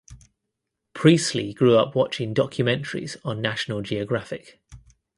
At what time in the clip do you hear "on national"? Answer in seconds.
3.23-3.83